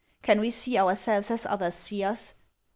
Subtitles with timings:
[0.23, 2.33] Can we see ourselves as others see us?